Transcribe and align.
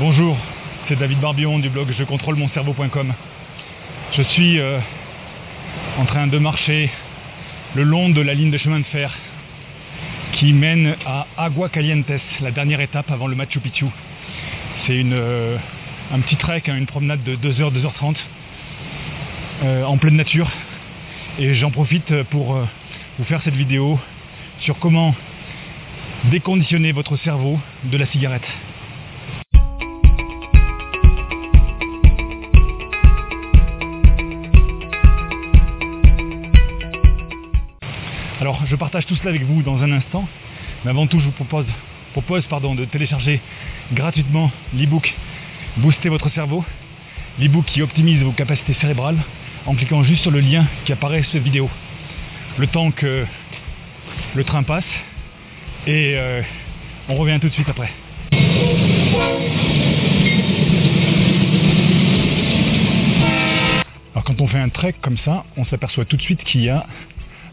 Bonjour, 0.00 0.36
c'est 0.88 0.98
David 0.98 1.20
Barbillon 1.20 1.60
du 1.60 1.70
blog 1.70 1.94
je 1.96 2.02
contrôle 2.02 2.34
mon 2.34 2.48
cerveau.com. 2.48 3.14
Je 4.14 4.22
suis 4.22 4.58
euh, 4.58 4.80
en 5.98 6.04
train 6.04 6.26
de 6.26 6.36
marcher 6.36 6.90
le 7.76 7.84
long 7.84 8.08
de 8.08 8.20
la 8.20 8.34
ligne 8.34 8.50
de 8.50 8.58
chemin 8.58 8.80
de 8.80 8.86
fer 8.86 9.16
qui 10.32 10.52
mène 10.52 10.96
à 11.06 11.28
Agua 11.36 11.68
Calientes, 11.68 12.10
la 12.40 12.50
dernière 12.50 12.80
étape 12.80 13.08
avant 13.12 13.28
le 13.28 13.36
Machu 13.36 13.60
Picchu. 13.60 13.86
C'est 14.84 15.00
euh, 15.04 15.58
un 16.12 16.20
petit 16.22 16.36
trek, 16.36 16.64
hein, 16.66 16.76
une 16.76 16.86
promenade 16.86 17.22
de 17.22 17.36
2h, 17.36 17.72
2h30 17.72 18.16
euh, 19.62 19.84
en 19.84 19.96
pleine 19.96 20.16
nature. 20.16 20.50
Et 21.38 21.54
j'en 21.54 21.70
profite 21.70 22.24
pour 22.30 22.58
vous 23.18 23.24
faire 23.26 23.42
cette 23.42 23.54
vidéo 23.54 24.00
sur 24.58 24.76
comment 24.80 25.14
déconditionner 26.24 26.90
votre 26.90 27.16
cerveau 27.18 27.60
de 27.84 27.96
la 27.96 28.06
cigarette. 28.06 28.42
Alors 38.44 38.60
je 38.66 38.76
partage 38.76 39.06
tout 39.06 39.16
cela 39.16 39.30
avec 39.30 39.42
vous 39.44 39.62
dans 39.62 39.82
un 39.82 39.90
instant, 39.90 40.28
mais 40.84 40.90
avant 40.90 41.06
tout 41.06 41.18
je 41.18 41.24
vous 41.24 41.30
propose, 41.30 41.64
propose 42.12 42.44
pardon, 42.44 42.74
de 42.74 42.84
télécharger 42.84 43.40
gratuitement 43.94 44.50
l'ebook 44.74 45.14
Booster 45.78 46.10
votre 46.10 46.28
cerveau, 46.28 46.62
l'ebook 47.38 47.64
qui 47.64 47.80
optimise 47.80 48.20
vos 48.20 48.32
capacités 48.32 48.74
cérébrales 48.74 49.16
en 49.64 49.74
cliquant 49.74 50.02
juste 50.02 50.20
sur 50.20 50.30
le 50.30 50.40
lien 50.40 50.66
qui 50.84 50.92
apparaît 50.92 51.22
sur 51.22 51.32
cette 51.32 51.42
vidéo. 51.42 51.70
Le 52.58 52.66
temps 52.66 52.90
que 52.90 53.24
le 54.34 54.44
train 54.44 54.62
passe 54.62 54.84
et 55.86 56.12
euh, 56.14 56.42
on 57.08 57.14
revient 57.14 57.38
tout 57.40 57.48
de 57.48 57.54
suite 57.54 57.70
après. 57.70 57.90
Alors 64.12 64.24
quand 64.24 64.38
on 64.38 64.46
fait 64.48 64.58
un 64.58 64.68
trek 64.68 64.96
comme 65.00 65.16
ça, 65.16 65.44
on 65.56 65.64
s'aperçoit 65.64 66.04
tout 66.04 66.18
de 66.18 66.22
suite 66.22 66.44
qu'il 66.44 66.60
y 66.60 66.68
a 66.68 66.86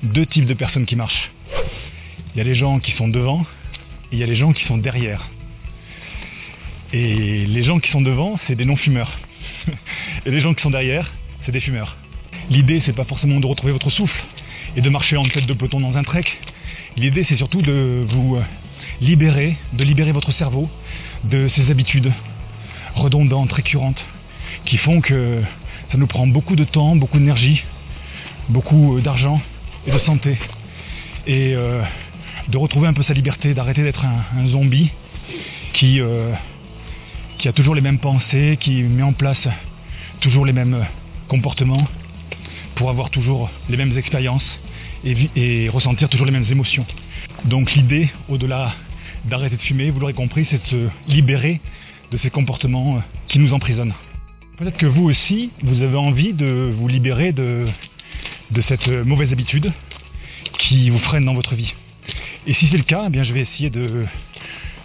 deux 0.03 0.25
types 0.25 0.45
de 0.45 0.53
personnes 0.53 0.85
qui 0.85 0.95
marchent. 0.95 1.31
Il 2.33 2.38
y 2.38 2.41
a 2.41 2.44
les 2.44 2.55
gens 2.55 2.80
qui 2.80 2.91
sont 2.94 3.07
devant 3.07 3.41
et 4.11 4.16
il 4.16 4.19
y 4.19 4.23
a 4.23 4.25
les 4.25 4.35
gens 4.35 4.53
qui 4.53 4.66
sont 4.66 4.77
derrière. 4.77 5.30
Et 6.94 7.45
les 7.45 7.63
gens 7.63 7.80
qui 7.80 7.89
sont 7.91 8.02
devant, 8.02 8.39
c'est 8.47 8.55
des 8.55 8.66
non-fumeurs. 8.66 9.11
et 10.25 10.31
les 10.31 10.41
gens 10.41 10.53
qui 10.53 10.61
sont 10.61 10.72
derrière, 10.72 11.11
c'est 11.45 11.52
des 11.52 11.59
fumeurs. 11.59 11.95
L'idée, 12.49 12.81
c'est 12.85 12.95
pas 12.95 13.05
forcément 13.05 13.39
de 13.39 13.45
retrouver 13.45 13.72
votre 13.72 13.89
souffle 13.89 14.19
et 14.75 14.81
de 14.81 14.89
marcher 14.89 15.17
en 15.17 15.25
tête 15.25 15.45
de 15.45 15.53
peloton 15.53 15.79
dans 15.79 15.95
un 15.95 16.03
trek. 16.03 16.25
L'idée, 16.97 17.25
c'est 17.29 17.38
surtout 17.38 17.61
de 17.61 18.05
vous 18.09 18.38
libérer, 18.99 19.55
de 19.73 19.83
libérer 19.83 20.11
votre 20.11 20.33
cerveau 20.33 20.69
de 21.23 21.49
ces 21.55 21.69
habitudes 21.69 22.11
redondantes, 22.95 23.53
récurrentes, 23.53 24.03
qui 24.66 24.77
font 24.77 24.99
que 25.02 25.41
ça 25.91 25.97
nous 25.97 26.07
prend 26.07 26.27
beaucoup 26.27 26.55
de 26.55 26.63
temps, 26.63 26.95
beaucoup 26.95 27.19
d'énergie, 27.19 27.63
beaucoup 28.49 28.99
d'argent 29.02 29.41
et 29.88 29.92
de 29.92 30.00
santé. 30.00 30.38
Et 31.28 31.54
euh, 31.56 31.82
de 32.48 32.58
retrouver 32.58 32.88
un 32.88 32.94
peu 32.94 33.04
sa 33.04 33.14
liberté, 33.14 33.54
d'arrêter 33.54 33.84
d'être 33.84 34.04
un, 34.04 34.48
zombie 34.48 34.90
qui, 35.74 36.00
euh, 36.00 36.34
qui 37.38 37.48
a 37.48 37.54
toujours 37.54 37.76
les 37.76 37.82
mêmes 37.82 38.00
pensées, 38.00 38.58
qui 38.59 38.84
met 38.84 39.04
en 39.04 39.14
place 39.14 39.48
toujours 40.20 40.46
les 40.46 40.54
mêmes 40.54 40.86
comportements 41.28 41.88
pour 42.76 42.90
avoir 42.90 43.09
toujours 43.09 43.50
les 43.70 43.78
mêmes 43.78 43.98
expériences 43.98 44.46
et, 45.04 45.16
et 45.36 45.70
ressentir 45.70 46.09
toujours 46.09 46.26
les 46.26 46.32
mêmes 46.32 46.50
émotions. 46.50 46.86
Donc 47.46 47.74
l'idée, 47.74 48.09
au-delà 48.30 48.74
d'arrêter 49.26 49.56
de 49.56 49.62
fumer, 49.62 49.92
vous 49.92 50.00
l'aurez 50.00 50.14
compris, 50.14 50.48
c'est 50.50 50.64
de 50.64 50.68
se 50.68 51.12
libérer 51.12 51.62
de 52.12 52.18
ces 52.18 52.30
comportements 52.30 53.02
qui 53.28 53.40
nous 53.40 53.54
emprisonnent. 53.54 53.94
Peut-être 54.58 54.78
que 54.78 54.86
vous 54.86 55.09
aussi, 55.09 55.52
vous 55.64 55.82
avez 55.82 55.98
envie 55.98 56.34
de 56.34 56.74
vous 56.78 56.88
libérer 56.88 57.32
de, 57.32 57.68
de 58.52 58.61
cette 58.63 58.88
mauvaise 58.88 59.31
habitude 59.31 59.71
qui 60.59 60.89
vous 60.89 61.00
freine 61.00 61.25
dans 61.25 61.34
votre 61.34 61.56
vie. 61.56 61.73
Et 62.47 62.53
si 62.53 62.67
c'est 62.69 62.78
le 62.78 62.84
cas, 62.84 63.06
eh 63.07 63.09
bien 63.09 63.23
je 63.23 63.34
vais 63.34 63.41
essayer 63.41 63.69
de, 63.69 64.06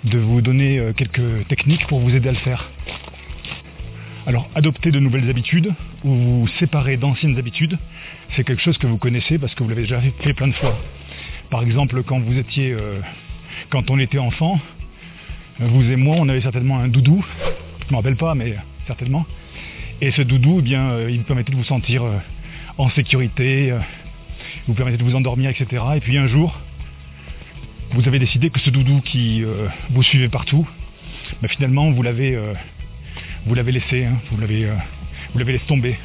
vous 0.04 0.40
donner 0.40 0.92
quelques 0.96 1.46
techniques 1.48 1.86
pour 1.86 2.00
vous 2.00 2.14
aider 2.14 2.28
à 2.28 2.32
le 2.32 2.38
faire. 2.38 2.70
Alors, 4.26 4.48
adopter 4.56 4.90
de 4.90 4.98
nouvelles 4.98 5.30
habitudes 5.30 5.72
ou 6.02 6.10
vous 6.14 6.48
séparer 6.58 6.96
d'anciennes 6.96 7.38
habitudes, 7.38 7.78
c'est 8.34 8.42
quelque 8.42 8.60
chose 8.60 8.76
que 8.76 8.88
vous 8.88 8.98
connaissez 8.98 9.38
parce 9.38 9.54
que 9.54 9.62
vous 9.62 9.68
l'avez 9.68 9.82
déjà 9.82 10.00
fait 10.00 10.34
plein 10.34 10.48
de 10.48 10.54
fois. 10.54 10.76
Par 11.48 11.62
exemple, 11.62 12.02
quand 12.02 12.18
vous 12.18 12.36
étiez, 12.36 12.72
euh, 12.72 13.00
quand 13.70 13.88
on 13.88 14.00
était 14.00 14.18
enfant, 14.18 14.58
vous 15.60 15.90
et 15.90 15.94
moi, 15.94 16.16
on 16.18 16.28
avait 16.28 16.40
certainement 16.40 16.80
un 16.80 16.88
doudou. 16.88 17.24
Je 17.86 17.92
me 17.92 17.96
rappelle 17.96 18.16
pas, 18.16 18.34
mais 18.34 18.56
certainement. 18.88 19.24
Et 20.00 20.10
ce 20.10 20.22
doudou, 20.22 20.56
eh 20.58 20.62
bien, 20.62 20.90
euh, 20.90 21.10
il 21.10 21.22
permettait 21.22 21.52
de 21.52 21.56
vous 21.56 21.64
sentir 21.64 22.02
euh, 22.02 22.16
en 22.78 22.90
sécurité, 22.90 23.72
vous 24.66 24.74
permettait 24.74 24.98
de 24.98 25.04
vous 25.04 25.14
endormir, 25.14 25.50
etc. 25.50 25.82
Et 25.96 26.00
puis 26.00 26.18
un 26.18 26.26
jour, 26.26 26.58
vous 27.92 28.06
avez 28.06 28.18
décidé 28.18 28.50
que 28.50 28.60
ce 28.60 28.70
doudou 28.70 29.00
qui 29.00 29.44
vous 29.90 30.02
suivait 30.02 30.28
partout, 30.28 30.68
ben, 31.40 31.48
finalement, 31.48 31.90
vous 31.90 32.02
l'avez 32.02 32.38
l'avez 33.54 33.72
laissé, 33.72 34.04
hein, 34.04 34.20
vous 34.30 34.40
l'avez 34.40 34.64
euh, 34.64 34.74
laissé 35.34 35.64
tomber. 35.66 35.96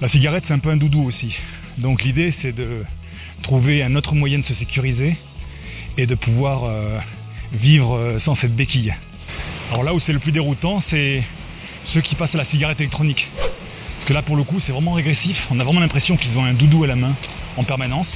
La 0.00 0.08
cigarette 0.08 0.44
c'est 0.46 0.54
un 0.54 0.58
peu 0.58 0.70
un 0.70 0.76
doudou 0.76 1.04
aussi. 1.04 1.34
Donc 1.78 2.02
l'idée 2.02 2.34
c'est 2.42 2.52
de 2.52 2.84
trouver 3.42 3.82
un 3.82 3.94
autre 3.96 4.14
moyen 4.14 4.40
de 4.40 4.44
se 4.44 4.54
sécuriser 4.54 5.16
et 5.96 6.06
de 6.06 6.14
pouvoir 6.14 6.64
euh, 6.64 6.98
vivre 7.52 7.96
euh, 7.96 8.18
sans 8.24 8.36
cette 8.36 8.54
béquille. 8.54 8.94
Alors 9.70 9.84
là 9.84 9.94
où 9.94 10.00
c'est 10.00 10.12
le 10.12 10.18
plus 10.18 10.32
déroutant, 10.32 10.82
c'est 10.90 11.22
ceux 11.92 12.00
qui 12.00 12.14
passent 12.14 12.34
à 12.34 12.38
la 12.38 12.46
cigarette 12.46 12.80
électronique. 12.80 13.26
Que 14.10 14.14
là 14.14 14.22
pour 14.22 14.34
le 14.34 14.42
coup 14.42 14.60
c'est 14.66 14.72
vraiment 14.72 14.94
régressif. 14.94 15.40
On 15.52 15.60
a 15.60 15.62
vraiment 15.62 15.78
l'impression 15.78 16.16
qu'ils 16.16 16.36
ont 16.36 16.42
un 16.42 16.54
doudou 16.54 16.82
à 16.82 16.88
la 16.88 16.96
main 16.96 17.14
en 17.56 17.62
permanence 17.62 18.08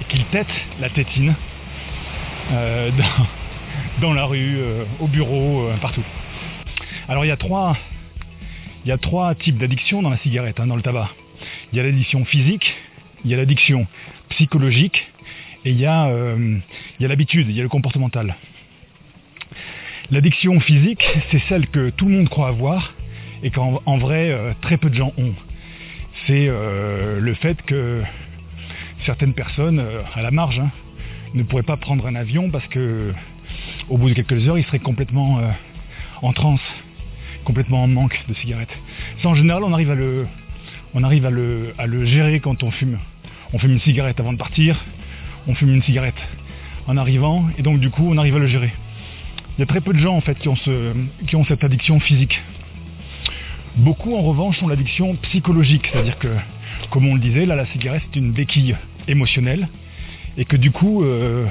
et 0.00 0.04
qu'ils 0.06 0.24
têtent 0.24 0.46
la 0.80 0.90
tétine 0.90 1.36
euh, 2.50 2.90
dans, 4.00 4.14
la 4.14 4.24
rue, 4.24 4.56
euh, 4.58 4.84
au 4.98 5.06
bureau, 5.06 5.68
euh, 5.68 5.76
partout. 5.76 6.02
Alors 7.08 7.24
il 7.24 7.28
y 7.28 7.30
a 7.30 7.36
trois, 7.36 7.76
il 8.84 8.88
y 8.88 8.90
a 8.90 8.98
trois 8.98 9.36
types 9.36 9.58
d'addiction 9.58 10.02
dans 10.02 10.10
la 10.10 10.18
cigarette, 10.18 10.58
hein, 10.58 10.66
dans 10.66 10.74
le 10.74 10.82
tabac. 10.82 11.08
Il 11.72 11.76
y 11.76 11.80
a 11.80 11.84
l'addiction 11.84 12.24
physique, 12.24 12.74
il 13.24 13.30
y 13.30 13.34
a 13.34 13.36
l'addiction 13.36 13.86
psychologique 14.30 15.06
et 15.64 15.70
il 15.70 15.78
y 15.78 15.86
a, 15.86 16.10
il 16.36 16.62
y 16.98 17.04
a 17.04 17.08
l'habitude, 17.08 17.46
il 17.48 17.54
y 17.54 17.60
a 17.60 17.62
le 17.62 17.68
comportemental. 17.68 18.34
L'addiction 20.10 20.58
physique, 20.58 21.04
c'est 21.30 21.42
celle 21.48 21.68
que 21.68 21.90
tout 21.90 22.06
le 22.06 22.16
monde 22.16 22.28
croit 22.28 22.48
avoir 22.48 22.92
et 23.42 23.50
qu'en 23.50 23.80
en 23.86 23.98
vrai 23.98 24.30
euh, 24.30 24.52
très 24.60 24.76
peu 24.76 24.90
de 24.90 24.94
gens 24.94 25.12
ont. 25.18 25.34
C'est 26.26 26.46
euh, 26.48 27.20
le 27.20 27.34
fait 27.34 27.60
que 27.62 28.02
certaines 29.06 29.34
personnes, 29.34 29.78
euh, 29.78 30.02
à 30.14 30.22
la 30.22 30.30
marge, 30.30 30.58
hein, 30.58 30.70
ne 31.34 31.42
pourraient 31.42 31.62
pas 31.62 31.76
prendre 31.76 32.06
un 32.06 32.14
avion 32.14 32.50
parce 32.50 32.66
que 32.68 33.12
au 33.88 33.98
bout 33.98 34.08
de 34.08 34.14
quelques 34.14 34.48
heures, 34.48 34.58
ils 34.58 34.64
seraient 34.64 34.78
complètement 34.78 35.40
en 36.22 36.32
transe 36.32 36.60
complètement 37.48 37.82
en 37.82 37.88
manque 37.88 38.18
de 38.28 38.34
cigarettes. 38.34 38.76
Ça 39.22 39.28
en 39.30 39.34
général 39.34 39.64
on 39.64 39.72
arrive 39.72 39.90
à 39.90 39.94
le, 39.94 40.26
on 40.92 41.02
arrive 41.02 41.24
à 41.24 41.30
le, 41.30 41.72
à 41.78 41.86
le 41.86 42.04
gérer 42.04 42.40
quand 42.40 42.62
on 42.62 42.70
fume. 42.70 42.98
On 43.54 43.58
fume 43.58 43.72
une 43.72 43.80
cigarette 43.80 44.20
avant 44.20 44.34
de 44.34 44.38
partir, 44.38 44.78
on 45.46 45.54
fume 45.54 45.74
une 45.74 45.82
cigarette 45.82 46.20
en 46.86 46.98
arrivant, 46.98 47.48
et 47.56 47.62
donc 47.62 47.80
du 47.80 47.88
coup 47.88 48.06
on 48.06 48.18
arrive 48.18 48.36
à 48.36 48.38
le 48.38 48.48
gérer. 48.48 48.70
Il 49.56 49.60
y 49.60 49.62
a 49.62 49.66
très 49.66 49.80
peu 49.80 49.94
de 49.94 49.98
gens 49.98 50.14
en 50.14 50.20
fait 50.20 50.38
qui 50.38 50.48
ont, 50.48 50.56
ce, 50.56 50.92
qui 51.26 51.36
ont 51.36 51.44
cette 51.44 51.64
addiction 51.64 52.00
physique. 52.00 52.38
Beaucoup 53.78 54.16
en 54.16 54.22
revanche 54.22 54.60
ont 54.60 54.66
l'addiction 54.66 55.14
psychologique, 55.22 55.88
c'est-à-dire 55.92 56.18
que, 56.18 56.34
comme 56.90 57.06
on 57.06 57.14
le 57.14 57.20
disait, 57.20 57.46
là 57.46 57.54
la 57.54 57.64
cigarette 57.66 58.02
c'est 58.12 58.18
une 58.18 58.32
béquille 58.32 58.74
émotionnelle, 59.06 59.68
et 60.36 60.44
que 60.44 60.56
du 60.56 60.72
coup 60.72 61.04
euh, 61.04 61.46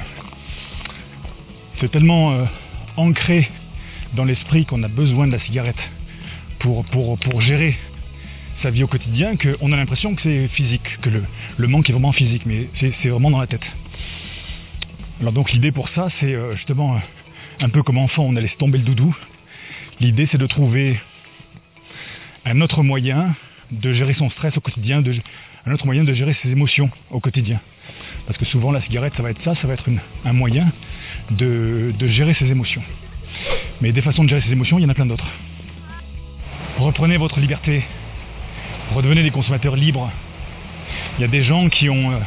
c'est 1.80 1.90
tellement 1.90 2.32
euh, 2.32 2.44
ancré 2.98 3.48
dans 4.14 4.24
l'esprit 4.24 4.66
qu'on 4.66 4.82
a 4.82 4.88
besoin 4.88 5.26
de 5.26 5.32
la 5.32 5.40
cigarette 5.40 5.78
pour, 6.58 6.84
gérer 7.40 7.74
sa 8.62 8.68
vie 8.68 8.82
au 8.82 8.88
quotidien 8.88 9.36
qu'on 9.36 9.72
a 9.72 9.76
l'impression 9.76 10.14
que 10.14 10.20
c'est 10.20 10.48
physique, 10.48 11.00
que 11.00 11.08
le, 11.08 11.24
le, 11.56 11.66
manque 11.66 11.88
est 11.88 11.94
vraiment 11.94 12.12
physique, 12.12 12.42
mais 12.44 12.68
c'est 12.78 13.08
vraiment 13.08 13.30
dans 13.30 13.40
la 13.40 13.46
tête. 13.46 13.64
Alors 15.22 15.32
donc 15.32 15.50
l'idée 15.52 15.72
pour 15.72 15.88
ça, 15.90 16.08
c'est 16.20 16.34
euh, 16.34 16.54
justement 16.56 17.00
un 17.60 17.70
peu 17.70 17.82
comme 17.82 17.96
enfant, 17.96 18.24
on 18.24 18.36
a 18.36 18.40
laissé 18.42 18.56
tomber 18.56 18.76
le 18.76 18.84
doudou. 18.84 19.16
L'idée 19.98 20.28
c'est 20.30 20.38
de 20.38 20.46
trouver 20.46 21.00
un 22.48 22.60
autre 22.60 22.82
moyen 22.82 23.34
de 23.70 23.92
gérer 23.92 24.14
son 24.14 24.30
stress 24.30 24.56
au 24.56 24.60
quotidien, 24.60 25.02
un 25.66 25.72
autre 25.72 25.84
moyen 25.84 26.04
de 26.04 26.14
gérer 26.14 26.34
ses 26.42 26.50
émotions 26.50 26.90
au 27.10 27.20
quotidien. 27.20 27.60
Parce 28.26 28.38
que 28.38 28.46
souvent 28.46 28.72
la 28.72 28.80
cigarette 28.80 29.14
ça 29.16 29.22
va 29.22 29.30
être 29.30 29.42
ça, 29.42 29.54
ça 29.56 29.66
va 29.66 29.74
être 29.74 29.88
un 30.24 30.32
moyen 30.32 30.72
de, 31.30 31.92
de 31.98 32.08
gérer 32.08 32.34
ses 32.34 32.46
émotions. 32.46 32.82
Mais 33.80 33.92
des 33.92 34.02
façons 34.02 34.24
de 34.24 34.28
gérer 34.28 34.40
ses 34.42 34.52
émotions, 34.52 34.78
il 34.78 34.82
y 34.82 34.86
en 34.86 34.88
a 34.88 34.94
plein 34.94 35.06
d'autres. 35.06 35.28
Reprenez 36.78 37.16
votre 37.18 37.40
liberté. 37.40 37.84
Redevenez 38.94 39.22
des 39.22 39.30
consommateurs 39.30 39.76
libres. 39.76 40.10
Il 41.18 41.22
y 41.22 41.24
a 41.24 41.28
des 41.28 41.44
gens 41.44 41.68
qui 41.68 41.90
ont 41.90 42.12
euh, 42.12 42.18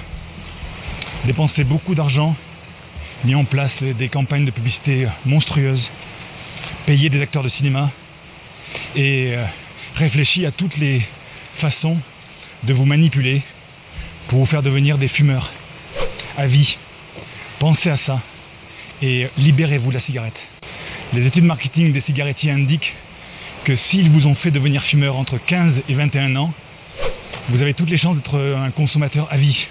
dépensé 1.25 1.63
beaucoup 1.63 1.95
d'argent, 1.95 2.35
mis 3.23 3.33
en 3.33 3.45
place 3.45 3.71
des 3.81 4.09
campagnes 4.09 4.45
de 4.45 4.51
publicité 4.51 5.07
monstrueuses 5.25 5.81
payé 6.85 7.09
des 7.09 7.21
acteurs 7.21 7.43
de 7.43 7.49
cinéma 7.49 7.91
et 8.95 9.33
euh, 9.35 9.45
réfléchi 9.95 10.45
à 10.45 10.51
toutes 10.51 10.77
les 10.77 11.01
façons 11.59 11.97
de 12.63 12.73
vous 12.73 12.85
manipuler 12.85 13.41
pour 14.27 14.39
vous 14.39 14.45
faire 14.45 14.63
devenir 14.63 14.97
des 14.97 15.07
fumeurs 15.07 15.49
à 16.37 16.47
vie. 16.47 16.77
Pensez 17.59 17.89
à 17.89 17.97
ça 18.05 18.21
et 19.01 19.27
libérez-vous 19.37 19.89
de 19.89 19.95
la 19.95 20.01
cigarette. 20.01 20.39
Les 21.13 21.25
études 21.25 21.43
marketing 21.43 21.91
des 21.91 22.01
cigarettiers 22.01 22.51
indiquent 22.51 22.93
que 23.65 23.75
s'ils 23.89 24.09
vous 24.09 24.25
ont 24.25 24.35
fait 24.35 24.51
devenir 24.51 24.83
fumeur 24.83 25.17
entre 25.17 25.37
15 25.37 25.73
et 25.89 25.93
21 25.93 26.35
ans, 26.35 26.53
vous 27.49 27.61
avez 27.61 27.73
toutes 27.73 27.89
les 27.89 27.97
chances 27.97 28.15
d'être 28.15 28.39
un 28.39 28.71
consommateur 28.71 29.27
à 29.31 29.37
vie. 29.37 29.67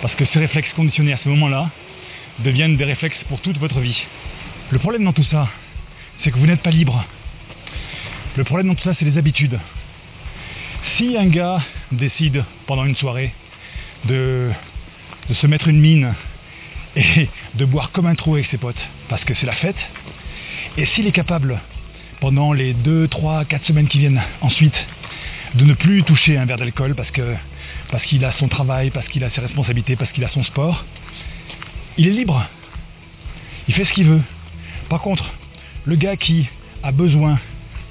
Parce 0.00 0.14
que 0.14 0.24
ces 0.26 0.38
réflexes 0.38 0.72
conditionnés 0.74 1.12
à 1.12 1.18
ce 1.18 1.28
moment-là 1.28 1.70
deviennent 2.40 2.76
des 2.76 2.84
réflexes 2.84 3.22
pour 3.28 3.40
toute 3.40 3.58
votre 3.58 3.80
vie. 3.80 4.00
Le 4.70 4.78
problème 4.78 5.04
dans 5.04 5.12
tout 5.12 5.24
ça, 5.24 5.48
c'est 6.22 6.30
que 6.30 6.38
vous 6.38 6.46
n'êtes 6.46 6.62
pas 6.62 6.70
libre. 6.70 7.04
Le 8.34 8.44
problème 8.44 8.68
dans 8.68 8.74
tout 8.74 8.84
ça, 8.84 8.94
c'est 8.98 9.04
les 9.04 9.18
habitudes. 9.18 9.58
Si 10.96 11.18
un 11.18 11.26
gars 11.26 11.60
décide 11.90 12.44
pendant 12.66 12.86
une 12.86 12.96
soirée 12.96 13.34
de, 14.06 14.50
se 15.34 15.46
mettre 15.46 15.68
une 15.68 15.78
mine 15.80 16.14
et 16.96 17.28
de 17.54 17.64
boire 17.66 17.90
comme 17.92 18.06
un 18.06 18.14
trou 18.14 18.34
avec 18.34 18.46
ses 18.46 18.56
potes, 18.56 18.80
parce 19.10 19.22
que 19.24 19.34
c'est 19.34 19.44
la 19.44 19.52
fête, 19.52 19.76
et 20.78 20.86
s'il 20.86 21.06
est 21.06 21.12
capable, 21.12 21.60
pendant 22.20 22.54
les 22.54 22.72
2, 22.72 23.06
3, 23.08 23.44
4 23.44 23.66
semaines 23.66 23.88
qui 23.88 23.98
viennent 23.98 24.22
ensuite, 24.40 24.76
de 25.54 25.64
ne 25.64 25.74
plus 25.74 26.02
toucher 26.02 26.38
un 26.38 26.46
verre 26.46 26.56
d'alcool 26.56 26.94
parce 26.94 27.10
qu'il 27.10 28.24
a 28.24 28.32
son 28.38 28.48
travail, 28.48 28.90
parce 28.90 29.06
qu'il 29.08 29.22
a 29.24 29.30
ses 29.30 29.42
responsabilités, 29.42 29.96
parce 29.96 30.10
qu'il 30.12 30.24
a 30.24 30.30
son 30.30 30.42
sport, 30.44 30.86
il 31.98 32.08
est 32.08 32.12
libre. 32.12 32.46
Il 33.68 33.74
fait 33.74 33.84
ce 33.84 33.92
qu'il 33.92 34.06
veut. 34.06 34.22
Par 34.88 35.02
contre, 35.02 35.30
le 35.84 35.96
gars 35.96 36.16
qui 36.16 36.48
a 36.82 36.92
besoin 36.92 37.38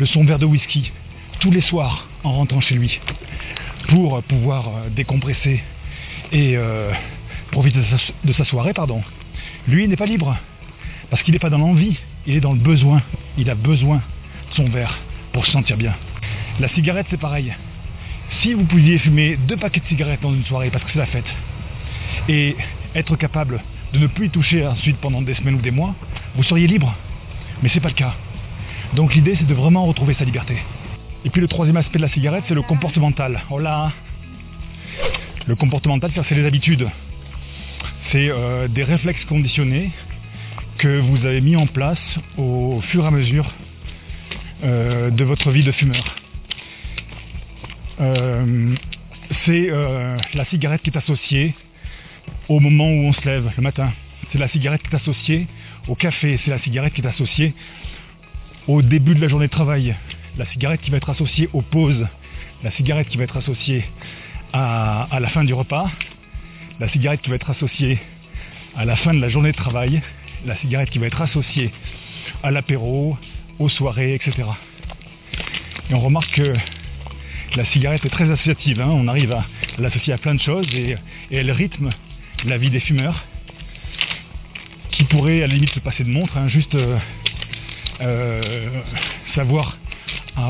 de 0.01 0.06
son 0.07 0.25
verre 0.25 0.39
de 0.39 0.48
whisky 0.48 0.92
tous 1.39 1.51
les 1.51 1.62
soirs 1.62 2.07
en 2.24 2.33
rentrant 2.33 2.59
chez 2.59 2.74
lui 2.74 3.00
pour 3.88 4.21
pouvoir 4.24 4.68
euh, 4.68 4.89
décompresser 4.89 5.62
et 6.31 6.57
euh, 6.57 6.92
profiter 7.51 7.80
de 8.24 8.33
sa, 8.33 8.45
soirée, 8.45 8.74
pardon, 8.74 9.03
lui 9.68 9.88
n'est 9.88 9.95
pas 9.95 10.07
libre 10.07 10.36
parce 11.12 11.21
qu'il 11.21 11.33
n'est 11.33 11.39
pas 11.39 11.51
dans 11.51 11.59
l'envie, 11.59 11.98
il 12.25 12.36
est 12.36 12.39
dans 12.39 12.53
le 12.53 12.59
besoin. 12.59 13.03
Il 13.38 13.50
a 13.50 13.56
besoin 13.56 13.98
de 13.98 14.56
son 14.56 14.65
verre 14.65 14.98
pour 15.33 15.45
se 15.45 15.51
sentir 15.51 15.77
bien. 15.77 15.94
La 16.59 16.69
cigarette, 16.69 17.06
c'est 17.12 17.19
pareil. 17.19 17.53
Si 18.42 18.53
vous 18.53 18.63
pouviez 18.63 18.98
fumer 18.98 19.36
deux 19.36 19.57
paquets 19.57 19.81
de 19.81 19.88
cigarettes 19.88 20.21
dans 20.21 20.33
une 20.33 20.45
soirée 20.45 20.71
parce 20.71 20.83
que 20.83 20.92
c'est 20.94 21.00
la 21.00 21.06
fête, 21.06 21.25
et 22.27 22.56
être 22.95 23.15
capable 23.18 23.62
de 23.94 24.00
ne 24.00 24.07
plus 24.07 24.27
y 24.27 24.30
toucher 24.30 24.65
ensuite 24.65 24.98
pendant 24.98 25.21
des 25.21 25.36
semaines 25.36 25.56
ou 25.56 25.62
des 25.62 25.71
mois, 25.71 25.94
vous 26.36 26.44
seriez 26.44 26.65
libre. 26.65 26.95
Mais 27.62 27.69
c'est 27.74 27.81
pas 27.81 27.89
le 27.89 27.95
cas. 27.95 28.15
Donc 28.95 29.15
l'idée 29.15 29.35
c'est 29.39 29.47
de 29.47 29.53
vraiment 29.53 29.85
retrouver 29.85 30.15
sa 30.15 30.25
liberté. 30.25 30.57
Et 31.23 31.29
puis 31.29 31.39
le 31.39 31.47
troisième 31.47 31.77
aspect 31.77 31.99
de 31.99 32.03
la 32.03 32.09
cigarette, 32.09 32.43
c'est 32.47 32.55
le 32.55 32.63
comportemental. 32.63 33.41
Oh 33.49 33.59
là 33.59 33.91
Le 35.45 35.55
comportemental, 35.55 36.11
c'est 36.27 36.35
les 36.35 36.45
habitudes. 36.45 36.89
C'est 38.11 38.29
euh, 38.29 38.67
des 38.67 38.83
réflexes 38.83 39.23
conditionnés 39.25 39.91
que 40.77 40.99
vous 40.99 41.25
avez 41.25 41.41
mis 41.41 41.55
en 41.55 41.67
place 41.67 41.99
au 42.38 42.81
fur 42.89 43.03
et 43.03 43.07
à 43.07 43.11
mesure 43.11 43.49
euh, 44.63 45.11
de 45.11 45.23
votre 45.23 45.51
vie 45.51 45.63
de 45.63 45.71
fumeur. 45.71 46.03
Euh, 47.99 48.75
c'est 49.45 49.69
la 50.33 50.45
cigarette 50.45 50.81
qui 50.81 50.89
est 50.89 50.97
associée 50.97 51.53
au 52.49 52.59
moment 52.59 52.89
où 52.89 53.07
on 53.07 53.13
se 53.13 53.23
lève 53.25 53.49
le 53.55 53.63
matin. 53.63 53.93
C'est 54.31 54.39
la 54.39 54.49
cigarette 54.49 54.81
qui 54.81 54.93
est 54.93 54.97
associée 54.97 55.47
au 55.88 55.95
café, 55.95 56.39
c'est 56.43 56.51
la 56.51 56.59
cigarette 56.59 56.93
qui 56.93 57.01
est 57.01 57.07
associée 57.07 57.53
au 58.68 58.81
début 58.81 59.16
de 59.16 59.22
la 59.22 59.28
journée 59.28 59.48
de 59.48 59.52
travail, 59.52 59.96
la 60.38 60.46
cigarette 60.48 60.81
qui 60.81 60.92
va 60.92 60.98
être 60.98 61.10
associée 61.10 61.50
aux 61.54 61.62
pauses, 61.62 62.06
la 62.63 62.72
cigarette 62.72 63.08
qui 63.10 63.18
va 63.18 63.24
être 63.24 63.38
associée 63.38 63.84
à, 64.54 65.08
la 65.19 65.30
fin 65.30 65.44
du 65.44 65.54
repas, 65.54 65.90
la 66.80 66.90
cigarette 66.90 67.22
qui 67.22 67.30
va 67.30 67.36
être 67.36 67.50
associée 67.50 68.00
à 68.75 68.86
la 68.86 68.96
fin 68.96 69.13
de 69.13 69.19
la 69.19 69.30
journée 69.30 69.52
de 69.52 69.58
travail, 69.58 70.02
la 70.46 70.56
cigarette 70.58 70.90
qui 70.90 71.00
va 71.00 71.08
être 71.08 71.22
associée 71.22 71.72
à 72.44 72.52
l'apéro, 72.52 73.18
aux 73.60 73.69
soirées, 73.69 74.16
etc. 74.16 74.44
Et 75.90 75.94
on 75.94 76.00
remarque 76.00 76.31
que 76.31 76.54
la 77.56 77.66
cigarette 77.66 78.06
est 78.06 78.10
très 78.10 78.30
associative, 78.30 78.80
hein. 78.80 78.90
on 78.90 79.08
arrive 79.08 79.31
à 79.34 79.46
l'associer 79.78 80.13
à 80.13 80.18
plein 80.18 80.36
de 80.36 80.42
choses 80.42 80.68
et, 80.74 80.96
elle 81.31 81.52
rythme 81.52 81.90
la 82.46 82.58
vie 82.58 82.69
des 82.69 82.80
fumeurs 82.80 83.25
qui 84.92 85.04
pourraient 85.06 85.44
à 85.44 85.48
la 85.48 85.54
limite 85.54 85.72
se 85.72 85.80
passer 85.80 86.04
de 86.04 86.10
montre, 86.10 86.38
hein. 86.38 86.48
juste 86.48 86.75
euh, 86.75 86.98
savoir 89.36 89.77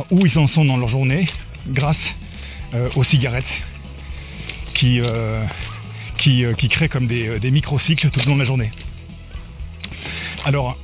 où 0.10 0.26
ils 0.26 0.38
en 0.38 0.48
sont 0.48 0.66
dans 0.66 0.78
leur 0.78 0.90
journée 0.90 1.28
grâce 1.68 1.98
euh, 2.74 2.90
aux 2.96 3.04
cigarettes 3.04 3.44
qui, 4.76 5.02
euh, 5.02 5.46
qui, 6.20 6.70
créent 6.70 6.90
comme 6.90 7.08
des, 7.08 7.40
des 7.40 7.52
microcycles 7.52 8.10
tout 8.10 8.20
au 8.22 8.26
long 8.26 8.36
de 8.36 8.40
la 8.40 8.46
journée. 8.46 8.72
Alors, 10.46 10.78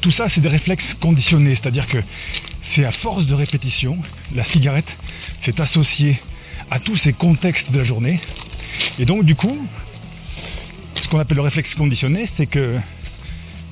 tout 0.00 0.10
ça, 0.12 0.28
c'est 0.34 0.40
des 0.40 0.48
réflexes 0.48 0.84
conditionnés, 1.00 1.56
c'est-à-dire 1.60 1.86
que 1.86 1.98
c'est 2.74 2.84
à 2.84 2.92
force 2.92 3.26
de 3.26 3.34
répétition, 3.34 3.98
la 4.34 4.44
cigarette 4.46 4.88
s'est 5.44 5.60
associée 5.60 6.18
à 6.70 6.80
tous 6.80 6.96
ces 6.98 7.12
contextes 7.12 7.70
de 7.70 7.78
la 7.78 7.84
journée. 7.84 8.20
Et 8.98 9.04
donc, 9.04 9.24
du 9.24 9.34
coup, 9.34 9.68
ce 11.02 11.08
qu'on 11.08 11.18
appelle 11.18 11.36
le 11.36 11.42
réflexe 11.42 11.74
conditionné, 11.74 12.28
c'est 12.36 12.46
que 12.46 12.78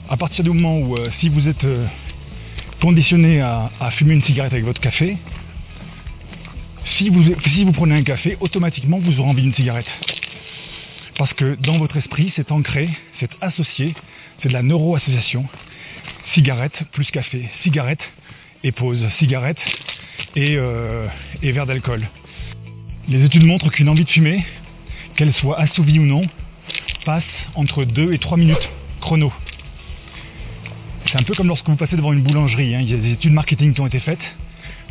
à 0.09 0.17
partir 0.17 0.43
du 0.43 0.51
moment 0.51 0.79
où 0.79 0.97
euh, 0.97 1.11
si 1.21 1.29
vous 1.29 1.47
êtes 1.47 1.65
euh, 1.65 1.87
conditionné 2.81 3.41
à, 3.41 3.71
fumer 3.93 4.15
une 4.15 4.23
cigarette 4.23 4.53
avec 4.53 4.65
votre 4.65 4.81
café, 4.81 5.17
si 6.97 7.11
vous, 7.11 7.23
si 7.55 7.65
vous 7.65 7.73
prenez 7.73 7.97
un 7.97 8.03
café, 8.03 8.37
automatiquement 8.41 8.99
vous 8.99 9.21
aurez 9.21 9.29
envie 9.29 9.43
d'une 9.43 9.55
cigarette. 9.55 9.87
Parce 11.19 11.33
que 11.35 11.57
dans 11.57 11.79
votre 11.79 11.97
esprit, 11.97 12.33
c'est 12.37 12.51
ancré, 12.53 12.89
c'est 13.21 13.31
associé, 13.41 13.95
c'est 14.41 14.49
de 14.49 14.55
la 14.55 14.63
neuroassociation. 14.63 15.47
Cigarette 16.33 16.85
plus 16.93 17.11
café, 17.11 17.49
cigarette 17.63 18.01
et 18.65 18.73
pause, 18.73 19.05
cigarette 19.19 19.59
et, 20.37 20.57
euh, 20.57 21.07
et 21.43 21.53
verre 21.53 21.67
d'alcool. 21.67 22.09
Les 23.09 23.25
études 23.25 23.45
montrent 23.45 23.71
qu'une 23.71 23.89
envie 23.89 24.05
de 24.05 24.11
fumer, 24.11 24.45
qu'elle 25.17 25.35
soit 25.35 25.59
assouvie 25.59 25.99
ou 25.99 26.07
non, 26.07 26.23
passe 27.05 27.25
entre 27.55 27.85
2 27.85 28.13
et 28.13 28.19
3 28.19 28.37
minutes 28.39 28.69
chrono. 29.01 29.33
Un 31.19 31.25
peu 31.25 31.35
comme 31.35 31.49
lorsque 31.49 31.69
vous 31.69 31.75
passez 31.75 31.97
devant 31.97 32.13
une 32.13 32.23
boulangerie. 32.23 32.77
Hein. 32.77 32.81
Il 32.81 32.91
y 32.91 32.95
a 32.95 32.97
des 32.97 33.11
études 33.11 33.33
marketing 33.33 33.75
qui 33.75 33.81
ont 33.81 33.89
été 33.89 33.99
faites 33.99 34.21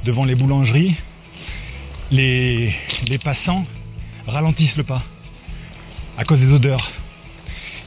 devant 0.03 0.25
les 0.25 0.35
boulangeries. 0.35 0.93
Les, 2.11 2.75
passants 3.23 3.65
ralentissent 4.27 4.75
le 4.75 4.83
pas 4.83 5.03
à 6.17 6.25
cause 6.25 6.37
des 6.39 6.51
odeurs. 6.51 6.91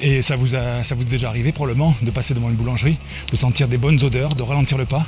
Et 0.00 0.22
ça 0.22 0.36
vous, 0.36 0.54
a, 0.54 0.84
ça 0.84 0.94
vous 0.94 1.02
est 1.02 1.10
déjà 1.10 1.28
arrivé 1.28 1.52
probablement 1.52 1.94
de 2.00 2.10
passer 2.10 2.32
devant 2.32 2.48
une 2.48 2.56
boulangerie, 2.56 2.96
de 3.30 3.36
sentir 3.36 3.68
des 3.68 3.76
bonnes 3.76 4.02
odeurs, 4.02 4.34
de 4.34 4.42
ralentir 4.42 4.78
le 4.78 4.86
pas. 4.86 5.06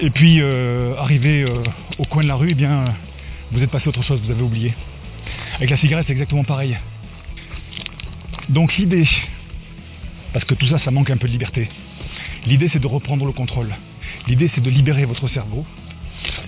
Et 0.00 0.10
puis 0.10 0.40
euh, 0.40 0.94
arriver 0.98 1.42
euh, 1.42 1.64
au 1.98 2.04
coin 2.04 2.22
de 2.22 2.28
la 2.28 2.36
rue, 2.36 2.50
eh 2.52 2.54
bien 2.54 2.84
vous 3.50 3.60
êtes 3.60 3.72
passé 3.72 3.88
autre 3.88 4.04
chose, 4.04 4.20
vous 4.24 4.30
avez 4.30 4.42
oublié. 4.42 4.72
Avec 5.56 5.70
la 5.70 5.78
cigarette, 5.78 6.04
c'est 6.06 6.12
exactement 6.12 6.44
pareil. 6.44 6.78
Donc 8.48 8.76
l'idée 8.76 9.04
parce 10.32 10.44
que 10.44 10.54
tout 10.54 10.66
ça, 10.66 10.78
ça 10.78 10.90
manque 10.90 11.10
un 11.10 11.16
peu 11.16 11.26
de 11.26 11.32
liberté. 11.32 11.68
L'idée, 12.46 12.68
c'est 12.72 12.80
de 12.80 12.86
reprendre 12.86 13.26
le 13.26 13.32
contrôle. 13.32 13.74
L'idée, 14.26 14.50
c'est 14.54 14.62
de 14.62 14.70
libérer 14.70 15.04
votre 15.04 15.28
cerveau 15.28 15.64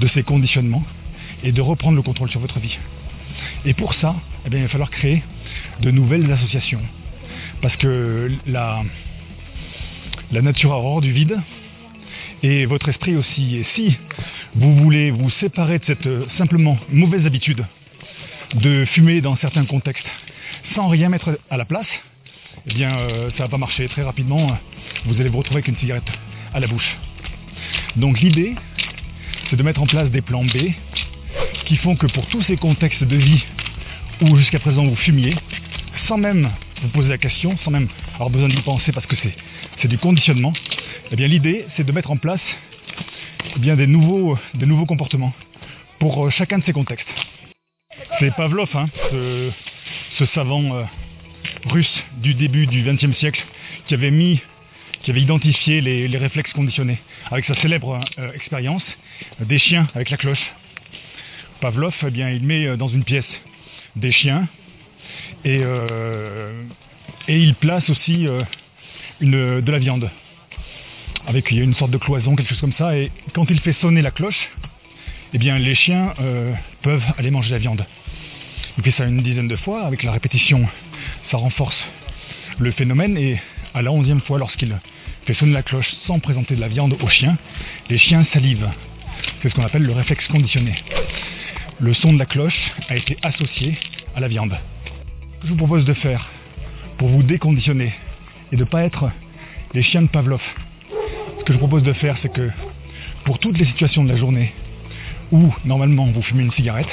de 0.00 0.06
ses 0.08 0.22
conditionnements 0.22 0.84
et 1.42 1.52
de 1.52 1.60
reprendre 1.60 1.96
le 1.96 2.02
contrôle 2.02 2.30
sur 2.30 2.40
votre 2.40 2.58
vie. 2.58 2.78
Et 3.64 3.74
pour 3.74 3.94
ça, 3.94 4.16
eh 4.46 4.56
il 4.56 4.62
va 4.62 4.68
falloir 4.68 4.90
créer 4.90 5.22
de 5.80 5.90
nouvelles 5.90 6.30
associations. 6.30 6.82
Parce 7.60 7.76
que 7.76 8.30
la, 8.46 8.82
la 10.32 10.42
nature 10.42 10.72
a 10.72 10.76
horreur 10.76 11.00
du 11.00 11.12
vide 11.12 11.38
et 12.42 12.66
votre 12.66 12.88
esprit 12.88 13.16
aussi. 13.16 13.56
Et 13.56 13.66
si 13.74 13.96
vous 14.54 14.74
voulez 14.76 15.10
vous 15.10 15.30
séparer 15.40 15.78
de 15.78 15.84
cette 15.84 16.06
euh, 16.06 16.26
simplement 16.38 16.78
mauvaise 16.90 17.26
habitude 17.26 17.64
de 18.54 18.84
fumer 18.86 19.20
dans 19.20 19.36
certains 19.36 19.64
contextes 19.64 20.06
sans 20.74 20.88
rien 20.88 21.08
mettre 21.08 21.38
à 21.50 21.56
la 21.56 21.64
place, 21.64 21.86
eh 22.66 22.74
bien 22.74 22.96
euh, 22.96 23.30
ça 23.36 23.44
va 23.44 23.48
pas 23.48 23.58
marcher. 23.58 23.88
Très 23.88 24.02
rapidement, 24.02 24.46
vous 25.06 25.20
allez 25.20 25.28
vous 25.28 25.38
retrouver 25.38 25.58
avec 25.58 25.68
une 25.68 25.76
cigarette 25.76 26.10
à 26.52 26.60
la 26.60 26.66
bouche. 26.66 26.96
Donc 27.96 28.20
l'idée, 28.20 28.54
c'est 29.48 29.56
de 29.56 29.62
mettre 29.62 29.82
en 29.82 29.86
place 29.86 30.10
des 30.10 30.22
plans 30.22 30.44
B 30.44 30.72
qui 31.66 31.76
font 31.76 31.96
que 31.96 32.06
pour 32.06 32.26
tous 32.28 32.42
ces 32.42 32.56
contextes 32.56 33.04
de 33.04 33.16
vie 33.16 33.42
où 34.20 34.36
jusqu'à 34.36 34.58
présent 34.58 34.84
vous 34.84 34.96
fumiez, 34.96 35.34
sans 36.06 36.18
même 36.18 36.50
vous 36.82 36.88
poser 36.88 37.08
la 37.08 37.18
question, 37.18 37.56
sans 37.64 37.70
même 37.70 37.88
avoir 38.14 38.30
besoin 38.30 38.48
d'y 38.48 38.60
penser 38.62 38.92
parce 38.92 39.06
que 39.06 39.16
c'est 39.80 39.88
du 39.88 39.98
conditionnement, 39.98 40.52
eh 41.10 41.16
bien 41.16 41.26
l'idée 41.26 41.66
c'est 41.76 41.84
de 41.84 41.92
mettre 41.92 42.10
en 42.10 42.16
place 42.16 42.40
eh 43.56 43.58
bien, 43.58 43.76
des, 43.76 43.86
nouveaux, 43.86 44.36
comportements 44.86 45.32
pour 45.98 46.26
euh, 46.26 46.30
chacun 46.30 46.58
de 46.58 46.64
ces 46.64 46.72
contextes. 46.72 47.06
C'est 48.18 48.34
Pavlov, 48.34 48.68
hein, 48.74 48.86
ce, 49.10 50.26
savant 50.34 50.74
euh, 50.74 50.84
russe 51.66 52.02
du 52.18 52.34
début 52.34 52.66
du 52.66 52.82
XXe 52.82 53.16
siècle 53.18 53.44
qui 53.86 53.94
avait 53.94 54.10
mis 54.10 54.40
qui 55.02 55.10
avait 55.10 55.20
identifié 55.20 55.82
les, 55.82 56.16
réflexes 56.16 56.52
conditionnés 56.54 56.98
avec 57.30 57.44
sa 57.44 57.54
célèbre 57.56 58.00
euh, 58.18 58.32
expérience 58.32 58.82
des 59.38 59.58
chiens 59.58 59.86
avec 59.94 60.08
la 60.08 60.16
cloche. 60.16 60.52
Pavlov, 61.60 61.94
eh 62.06 62.10
bien, 62.10 62.30
il 62.30 62.42
met 62.42 62.66
euh, 62.66 62.76
dans 62.76 62.88
une 62.88 63.04
pièce 63.04 63.28
des 63.96 64.12
chiens 64.12 64.48
et, 65.44 65.60
euh, 65.62 66.64
il 67.28 67.54
place 67.54 67.88
aussi 67.88 68.26
euh, 68.26 68.42
de 69.20 69.70
la 69.70 69.78
viande. 69.78 70.10
Avec 71.26 71.50
une 71.50 71.74
sorte 71.74 71.90
de 71.90 71.98
cloison, 71.98 72.36
quelque 72.36 72.50
chose 72.50 72.60
comme 72.60 72.74
ça, 72.74 72.96
et 72.96 73.10
quand 73.32 73.50
il 73.50 73.60
fait 73.60 73.72
sonner 73.80 74.02
la 74.02 74.10
cloche, 74.10 74.48
eh 75.32 75.38
bien 75.38 75.58
les 75.58 75.74
chiens 75.74 76.14
euh, 76.20 76.52
peuvent 76.82 77.02
aller 77.16 77.30
manger 77.30 77.50
la 77.50 77.58
viande. 77.58 77.84
Il 78.76 78.84
fait 78.84 78.92
ça 78.92 79.04
une 79.04 79.22
dizaine 79.22 79.48
de 79.48 79.56
fois, 79.56 79.84
avec 79.84 80.02
la 80.02 80.12
répétition, 80.12 80.66
ça 81.30 81.36
renforce 81.36 81.76
le 82.58 82.70
phénomène, 82.72 83.16
et 83.16 83.40
à 83.74 83.82
la 83.82 83.90
onzième 83.92 84.20
fois, 84.20 84.38
lorsqu'il 84.38 84.76
fait 85.26 85.34
sonner 85.34 85.52
la 85.52 85.62
cloche 85.62 85.90
sans 86.06 86.18
présenter 86.20 86.54
de 86.54 86.60
la 86.60 86.68
viande 86.68 86.96
aux 87.00 87.08
chiens, 87.08 87.36
les 87.88 87.98
chiens 87.98 88.26
salivent. 88.32 88.68
C'est 89.42 89.48
ce 89.48 89.54
qu'on 89.54 89.64
appelle 89.64 89.82
le 89.82 89.92
réflexe 89.92 90.26
conditionné. 90.28 90.74
Le 91.80 91.92
son 91.94 92.12
de 92.12 92.18
la 92.18 92.26
cloche 92.26 92.72
a 92.88 92.96
été 92.96 93.16
associé 93.22 93.76
à 94.14 94.20
la 94.20 94.28
viande. 94.28 94.56
Ce 95.36 95.40
que 95.40 95.46
je 95.46 95.52
vous 95.52 95.58
propose 95.58 95.84
de 95.84 95.94
faire 95.94 96.28
pour 96.98 97.08
vous 97.08 97.22
déconditionner 97.22 97.92
et 98.52 98.56
de 98.56 98.60
ne 98.60 98.68
pas 98.68 98.82
être 98.82 99.10
les 99.72 99.82
chiens 99.82 100.02
de 100.02 100.08
Pavlov, 100.08 100.42
ce 101.40 101.44
que 101.44 101.52
je 101.52 101.58
vous 101.58 101.66
propose 101.66 101.82
de 101.82 101.92
faire, 101.94 102.16
c'est 102.22 102.32
que 102.32 102.50
pour 103.24 103.38
toutes 103.38 103.58
les 103.58 103.66
situations 103.66 104.04
de 104.04 104.10
la 104.10 104.16
journée 104.16 104.52
où 105.32 105.52
normalement 105.64 106.06
vous 106.06 106.22
fumez 106.22 106.44
une 106.44 106.52
cigarette, 106.52 106.88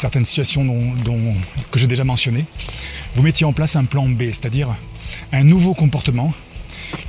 certaines 0.00 0.26
situations 0.26 0.64
dont, 0.64 1.36
que 1.70 1.78
j'ai 1.78 1.86
déjà 1.86 2.04
mentionnées, 2.04 2.44
vous 3.14 3.22
mettiez 3.22 3.46
en 3.46 3.52
place 3.52 3.74
un 3.76 3.84
plan 3.84 4.08
B, 4.08 4.22
c'est-à-dire 4.30 4.74
un 5.32 5.44
nouveau 5.44 5.74
comportement 5.74 6.32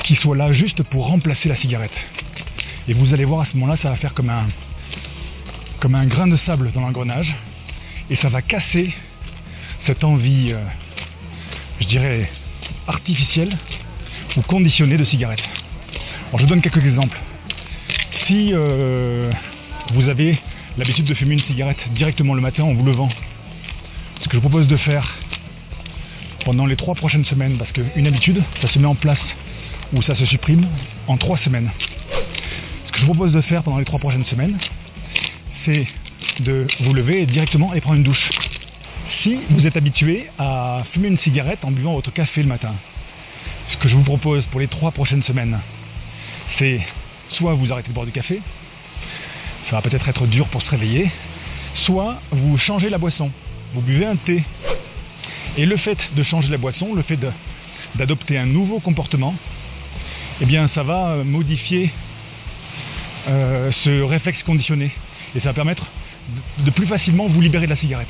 qui 0.03 0.15
soit 0.15 0.35
là 0.35 0.51
juste 0.53 0.83
pour 0.83 1.07
remplacer 1.07 1.49
la 1.49 1.55
cigarette. 1.57 1.91
Et 2.87 2.93
vous 2.93 3.13
allez 3.13 3.25
voir 3.25 3.41
à 3.41 3.45
ce 3.45 3.55
moment-là, 3.57 3.77
ça 3.81 3.89
va 3.89 3.95
faire 3.95 4.13
comme 4.13 4.29
un, 4.29 4.47
comme 5.79 5.95
un 5.95 6.05
grain 6.05 6.27
de 6.27 6.37
sable 6.45 6.71
dans 6.73 6.81
l'engrenage, 6.81 7.33
et 8.09 8.15
ça 8.17 8.29
va 8.29 8.41
casser 8.41 8.93
cette 9.85 10.03
envie, 10.03 10.51
euh, 10.51 10.63
je 11.79 11.87
dirais, 11.87 12.29
artificielle 12.87 13.57
ou 14.35 14.41
conditionnée 14.41 14.97
de 14.97 15.05
cigarette. 15.05 15.43
Alors, 16.27 16.39
je 16.39 16.43
vous 16.43 16.49
donne 16.49 16.61
quelques 16.61 16.85
exemples. 16.85 17.17
Si 18.27 18.51
euh, 18.53 19.31
vous 19.93 20.09
avez 20.09 20.39
l'habitude 20.77 21.05
de 21.05 21.13
fumer 21.13 21.33
une 21.33 21.43
cigarette 21.43 21.77
directement 21.93 22.33
le 22.33 22.41
matin 22.41 22.63
en 22.63 22.73
vous 22.73 22.85
levant, 22.85 23.09
ce 24.21 24.29
que 24.29 24.37
je 24.37 24.39
propose 24.39 24.67
de 24.67 24.77
faire 24.77 25.07
pendant 26.45 26.65
les 26.65 26.75
trois 26.75 26.95
prochaines 26.95 27.25
semaines, 27.25 27.57
parce 27.57 27.71
qu'une 27.71 28.07
habitude, 28.07 28.43
ça 28.61 28.67
se 28.67 28.79
met 28.79 28.87
en 28.87 28.95
place 28.95 29.19
ou 29.93 30.01
ça 30.01 30.15
se 30.15 30.25
supprime 30.25 30.67
en 31.07 31.17
trois 31.17 31.37
semaines. 31.39 31.69
Ce 32.87 32.91
que 32.91 32.99
je 32.99 33.05
vous 33.05 33.13
propose 33.13 33.33
de 33.33 33.41
faire 33.41 33.63
pendant 33.63 33.77
les 33.77 33.85
trois 33.85 33.99
prochaines 33.99 34.25
semaines, 34.25 34.57
c'est 35.65 35.87
de 36.39 36.67
vous 36.81 36.93
lever 36.93 37.21
et 37.21 37.25
directement 37.25 37.71
aller 37.71 37.81
prendre 37.81 37.97
une 37.97 38.03
douche. 38.03 38.29
Si 39.21 39.39
vous 39.49 39.65
êtes 39.65 39.77
habitué 39.77 40.29
à 40.37 40.83
fumer 40.91 41.09
une 41.09 41.19
cigarette 41.19 41.59
en 41.63 41.71
buvant 41.71 41.93
votre 41.93 42.11
café 42.11 42.41
le 42.41 42.49
matin, 42.49 42.73
ce 43.71 43.77
que 43.77 43.87
je 43.87 43.95
vous 43.95 44.03
propose 44.03 44.43
pour 44.45 44.59
les 44.59 44.67
trois 44.67 44.91
prochaines 44.91 45.23
semaines, 45.23 45.59
c'est 46.57 46.81
soit 47.29 47.53
vous 47.53 47.71
arrêtez 47.71 47.89
de 47.89 47.93
boire 47.93 48.05
du 48.05 48.11
café, 48.11 48.41
ça 49.69 49.77
va 49.77 49.81
peut-être 49.81 50.07
être 50.07 50.27
dur 50.27 50.47
pour 50.49 50.61
se 50.61 50.69
réveiller, 50.69 51.11
soit 51.85 52.19
vous 52.31 52.57
changez 52.57 52.89
la 52.89 52.97
boisson, 52.97 53.31
vous 53.73 53.81
buvez 53.81 54.05
un 54.05 54.15
thé. 54.15 54.43
Et 55.57 55.65
le 55.65 55.77
fait 55.77 55.97
de 56.15 56.23
changer 56.23 56.49
la 56.49 56.57
boisson, 56.57 56.95
le 56.95 57.03
fait 57.03 57.19
d'adopter 57.95 58.37
un 58.37 58.45
nouveau 58.45 58.79
comportement, 58.79 59.35
eh 60.41 60.45
bien 60.45 60.67
ça 60.73 60.83
va 60.83 61.17
modifier 61.23 61.91
euh, 63.27 63.71
ce 63.83 64.01
réflexe 64.01 64.41
conditionné 64.43 64.91
et 65.35 65.39
ça 65.39 65.49
va 65.49 65.53
permettre 65.53 65.85
de, 66.59 66.71
plus 66.71 66.87
facilement 66.87 67.27
vous 67.27 67.39
libérer 67.39 67.65
de 67.65 67.71
la 67.71 67.77
cigarette. 67.77 68.09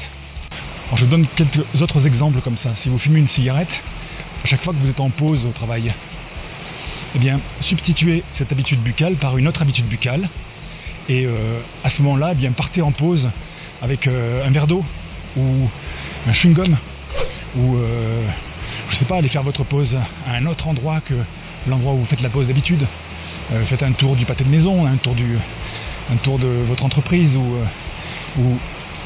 Alors, 0.87 0.97
je 0.97 1.05
vous 1.05 1.11
donne 1.11 1.27
quelques 1.35 1.81
autres 1.81 2.05
exemples 2.05 2.41
comme 2.41 2.57
ça. 2.63 2.75
Si 2.81 2.89
vous 2.89 2.97
fumez 2.97 3.19
une 3.19 3.29
cigarette, 3.29 3.69
à 4.43 4.47
chaque 4.47 4.63
fois 4.63 4.73
que 4.73 4.79
vous 4.79 4.89
êtes 4.89 4.99
en 4.99 5.09
pause 5.09 5.39
au 5.45 5.51
travail, 5.51 5.93
eh 7.15 7.19
bien, 7.19 7.41
substituez 7.61 8.23
cette 8.37 8.51
habitude 8.51 8.81
buccale 8.81 9.15
par 9.15 9.37
une 9.37 9.47
autre 9.47 9.61
habitude 9.61 9.87
buccale. 9.87 10.29
Et 11.09 11.25
euh, 11.25 11.59
à 11.83 11.89
ce 11.89 12.01
moment-là, 12.01 12.33
eh 12.41 12.49
partez 12.49 12.81
en 12.81 12.91
pause 12.91 13.27
avec 13.81 14.07
euh, 14.07 14.47
un 14.47 14.51
verre 14.51 14.67
d'eau 14.67 14.83
ou 15.35 15.69
un 16.27 16.33
chewing-gum 16.33 16.77
ou, 17.55 17.77
euh, 17.77 18.27
je 18.89 18.97
sais 18.97 19.05
pas, 19.05 19.17
aller 19.17 19.29
faire 19.29 19.43
votre 19.43 19.63
pause 19.63 19.89
à 20.27 20.35
un 20.35 20.45
autre 20.45 20.67
endroit 20.67 21.01
que 21.01 21.13
l'endroit 21.67 21.93
où 21.93 21.97
vous 21.97 22.05
faites 22.05 22.21
la 22.21 22.29
pause 22.29 22.47
d'habitude. 22.47 22.85
Euh, 23.51 23.65
faites 23.65 23.83
un 23.83 23.91
tour 23.91 24.15
du 24.15 24.25
pâté 24.25 24.43
de 24.43 24.49
maison, 24.49 24.85
un 24.85 24.97
tour, 24.97 25.15
du, 25.15 25.37
un 26.11 26.15
tour 26.17 26.39
de 26.39 26.47
votre 26.47 26.83
entreprise 26.83 27.29
ou, 27.35 27.55
euh, 27.55 28.41
ou 28.41 28.59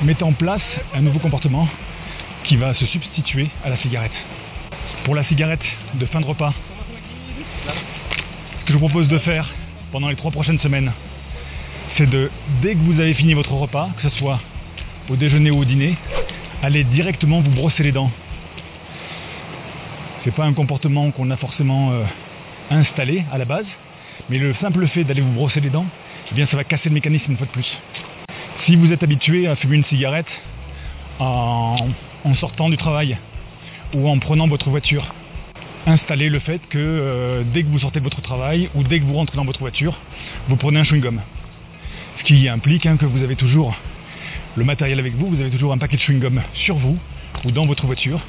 mettez 0.04 0.24
en 0.24 0.34
place 0.34 0.62
un 0.94 1.02
nouveau 1.02 1.20
comportement 1.20 1.68
qui 2.44 2.56
va 2.56 2.74
se 2.76 2.86
substituer 2.86 3.50
à 3.64 3.70
la 3.70 3.78
cigarette. 3.78 4.12
Pour 5.04 5.16
la 5.16 5.24
cigarette 5.26 5.64
de 5.96 6.06
fin 6.06 6.22
de 6.22 6.26
repas, 6.26 6.54
ce 7.68 8.66
que 8.66 8.74
je 8.74 8.74
vous 8.74 8.88
propose 8.88 9.08
de 9.08 9.18
faire 9.20 9.50
pendant 9.92 10.10
les 10.10 10.16
trois 10.16 10.32
prochaines 10.32 10.60
semaines, 10.60 10.92
c'est 11.98 12.10
de, 12.10 12.30
dès 12.62 12.74
que 12.74 12.80
vous 12.80 13.00
avez 13.00 13.14
fini 13.16 13.34
votre 13.34 13.54
repas, 13.54 13.90
que 13.98 14.10
ce 14.10 14.16
soit 14.18 14.40
au 15.10 15.16
déjeuner 15.16 15.52
ou 15.52 15.60
au 15.60 15.66
dîner, 15.66 15.96
aller 16.62 16.84
directement 16.84 17.42
vous 17.42 17.52
brosser 17.52 17.84
les 17.84 17.92
dents. 17.92 18.12
C'est 20.24 20.34
pas 20.34 20.46
un 20.46 20.54
comportement 20.54 21.12
qu'on 21.12 21.30
a 21.32 21.38
forcément 21.38 21.92
euh, 21.92 22.04
installé 22.70 23.24
à 23.32 23.38
la 23.38 23.46
base, 23.46 23.66
mais 24.30 24.40
le 24.40 24.54
simple 24.56 24.88
fait 24.88 25.04
d'aller 25.04 25.22
vous 25.22 25.32
brosser 25.32 25.62
les 25.62 25.70
dents, 25.70 25.86
eh 26.32 26.36
bien 26.36 26.48
ça 26.48 26.58
va 26.58 26.64
casser 26.64 26.90
le 26.90 26.96
mécanisme 26.96 27.32
une 27.32 27.38
fois 27.38 27.48
de 27.48 27.52
plus. 27.52 27.78
Si 28.66 28.76
vous 28.76 28.92
êtes 28.92 29.04
habitué 29.04 29.48
à 29.48 29.56
fumer 29.56 29.78
une 29.78 29.86
cigarette 29.86 30.28
en, 31.20 31.78
en 32.24 32.34
sortant 32.36 32.70
du 32.70 32.78
travail 32.78 33.18
ou 33.94 34.10
en 34.10 34.20
prenant 34.20 34.48
votre 34.48 34.70
voiture, 34.70 35.14
installez 35.86 36.30
le 36.30 36.40
fait 36.40 36.60
que 36.70 36.78
euh, 36.78 37.44
dès 37.54 37.64
que 37.64 37.70
vous 37.70 37.80
sortez 37.80 38.00
de 38.00 38.04
votre 38.04 38.22
travail 38.22 38.70
ou 38.76 38.84
dès 38.84 39.00
que 39.00 39.06
vous 39.06 39.14
rentrez 39.14 39.38
dans 39.38 39.46
votre 39.46 39.60
voiture, 39.60 39.98
vous 40.50 40.58
prenez 40.58 40.80
un 40.80 40.84
chewing-gum. 40.84 41.22
Ce 42.20 42.24
qui 42.24 42.50
implique 42.50 42.86
hein, 42.86 42.98
que 42.98 43.06
vous 43.06 43.24
avez 43.24 43.36
toujours 43.36 43.76
le 44.58 44.64
matériel 44.64 44.98
avec 44.98 45.14
vous, 45.14 45.28
vous 45.28 45.40
avez 45.40 45.52
toujours 45.52 45.72
un 45.72 45.78
paquet 45.78 45.98
de 45.98 46.02
chewing-gum 46.02 46.42
sur 46.66 46.78
vous 46.78 46.98
ou 47.46 47.52
dans 47.52 47.68
votre 47.68 47.86
voiture 47.86 48.20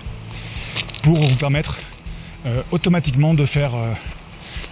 pour 1.02 1.16
vous 1.16 1.36
permettre 1.36 1.78
euh, 2.44 2.62
automatiquement 2.70 3.34
euh, 3.34 3.94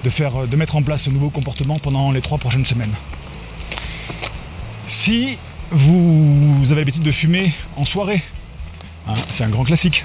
euh, 0.04 0.46
de 0.46 0.56
mettre 0.56 0.76
en 0.76 0.82
place 0.82 1.00
ce 1.02 1.08
nouveau 1.08 1.30
comportement 1.30 1.78
pendant 1.78 2.12
les 2.12 2.20
trois 2.20 2.36
prochaines 2.36 2.66
semaines. 2.66 2.94
Si 5.04 5.38
vous 5.70 6.66
avez 6.66 6.76
l'habitude 6.76 7.02
de 7.02 7.12
fumer 7.12 7.54
en 7.76 7.86
soirée, 7.86 8.22
hein, 9.08 9.14
c'est 9.36 9.44
un 9.44 9.48
grand 9.48 9.64
classique. 9.64 10.04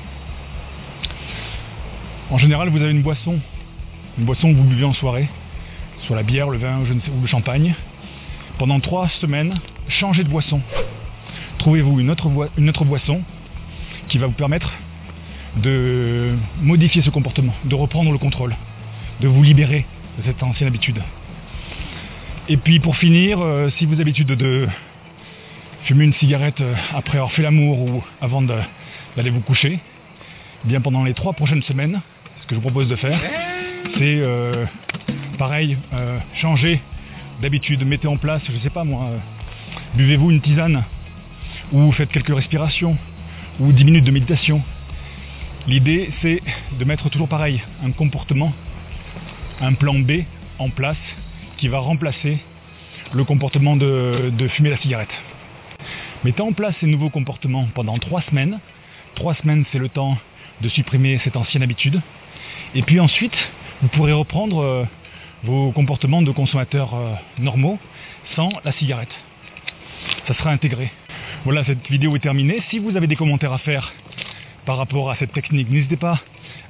En 2.29 2.37
général, 2.37 2.69
vous 2.69 2.81
avez 2.81 2.91
une 2.91 3.01
boisson, 3.01 3.39
une 4.17 4.23
boisson 4.23 4.53
que 4.53 4.57
vous 4.57 4.63
buvez 4.63 4.85
en 4.85 4.93
soirée, 4.93 5.27
soit 6.07 6.15
la 6.15 6.23
bière, 6.23 6.49
le 6.49 6.59
vin 6.59 6.79
ou 6.79 7.21
le 7.21 7.27
champagne. 7.27 7.75
Pendant 8.57 8.79
trois 8.79 9.09
semaines, 9.19 9.59
changez 9.89 10.23
de 10.23 10.29
boisson. 10.29 10.61
Trouvez-vous 11.61 11.99
une 11.99 12.09
autre, 12.09 12.85
boisson 12.85 13.21
qui 14.07 14.17
va 14.17 14.25
vous 14.25 14.33
permettre 14.33 14.73
de 15.57 16.33
modifier 16.59 17.03
ce 17.03 17.11
comportement, 17.11 17.53
de 17.65 17.75
reprendre 17.75 18.11
le 18.11 18.17
contrôle, 18.17 18.55
de 19.19 19.27
vous 19.27 19.43
libérer 19.43 19.85
de 20.17 20.23
cette 20.23 20.41
ancienne 20.41 20.67
habitude? 20.67 20.99
Et 22.49 22.57
puis 22.57 22.79
pour 22.79 22.97
finir, 22.97 23.39
euh, 23.39 23.69
si 23.77 23.85
vous 23.85 23.93
avez 23.93 24.05
l'habitude 24.05 24.29
de 24.29 24.67
fumer 25.83 26.05
une 26.05 26.15
cigarette 26.15 26.59
euh, 26.61 26.73
après 26.95 27.19
avoir 27.19 27.31
fait 27.31 27.43
l'amour 27.43 27.79
ou 27.79 28.03
avant 28.21 28.41
d'aller 28.41 29.29
vous 29.29 29.41
coucher, 29.41 29.77
eh 30.65 30.67
bien 30.67 30.81
pendant 30.81 31.03
les 31.03 31.13
trois 31.13 31.33
prochaines 31.33 31.61
semaines, 31.61 32.01
ce 32.41 32.47
que 32.47 32.55
je 32.55 32.59
vous 32.59 32.71
propose 32.71 32.89
de 32.89 32.95
faire, 32.95 33.21
c'est 33.99 34.17
euh, 34.17 34.65
pareil, 35.37 35.77
changer 36.41 36.81
d'habitude, 37.39 37.85
mettez 37.85 38.07
en 38.07 38.17
place, 38.17 38.41
je 38.51 38.57
sais 38.63 38.71
pas 38.71 38.83
moi, 38.83 39.11
buvez-vous 39.93 40.31
une 40.31 40.41
tisane, 40.41 40.83
ou 41.71 41.91
faites 41.91 42.11
quelques 42.11 42.35
respirations, 42.35 42.97
ou 43.59 43.71
10 43.71 43.85
minutes 43.85 44.05
de 44.05 44.11
méditation. 44.11 44.61
L'idée 45.67 46.11
c'est 46.21 46.41
de 46.79 46.85
mettre 46.85 47.09
toujours 47.09 47.27
pareil, 47.27 47.61
un 47.83 47.91
comportement, 47.91 48.53
un 49.59 49.73
plan 49.73 49.99
B 49.99 50.23
en 50.59 50.69
place 50.69 50.97
qui 51.57 51.67
va 51.67 51.79
remplacer 51.79 52.39
le 53.13 53.23
comportement 53.23 53.75
de, 53.75 54.47
fumer 54.55 54.69
la 54.69 54.77
cigarette. 54.77 55.13
Mettez 56.23 56.41
en 56.41 56.53
place 56.53 56.75
ces 56.79 56.87
nouveaux 56.87 57.09
comportements 57.09 57.67
pendant 57.73 57.97
trois 57.97 58.21
semaines. 58.23 58.59
Trois 59.15 59.35
semaines, 59.35 59.65
c'est 59.71 59.79
le 59.79 59.89
temps 59.89 60.17
de 60.61 60.69
supprimer 60.69 61.19
cette 61.23 61.35
ancienne 61.35 61.63
habitude. 61.63 62.01
Et 62.75 62.83
puis 62.83 62.99
ensuite, 62.99 63.35
vous 63.81 63.89
pourrez 63.89 64.13
reprendre 64.13 64.61
euh, 64.61 64.85
vos 65.43 65.71
comportements 65.71 66.21
de 66.21 66.31
consommateurs 66.31 66.93
euh, 66.93 67.13
normaux 67.39 67.79
sans 68.35 68.49
la 68.63 68.71
cigarette. 68.73 69.13
Ça 70.27 70.35
sera 70.35 70.51
intégré. 70.51 70.91
Voilà, 71.43 71.65
cette 71.65 71.89
vidéo 71.89 72.15
est 72.15 72.19
terminée. 72.19 72.61
Si 72.69 72.77
vous 72.77 72.95
avez 72.95 73.07
des 73.07 73.15
commentaires 73.15 73.51
à 73.51 73.57
faire 73.57 73.91
par 74.67 74.77
rapport 74.77 75.09
à 75.09 75.15
cette 75.15 75.33
technique, 75.33 75.71
n'hésitez 75.71 75.97
pas 75.97 76.19